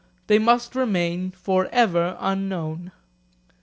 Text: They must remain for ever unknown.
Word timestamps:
They 0.25 0.39
must 0.39 0.73
remain 0.73 1.29
for 1.29 1.67
ever 1.71 2.17
unknown. 2.19 2.91